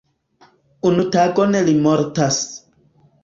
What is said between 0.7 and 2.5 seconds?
Unu tagon li mortas.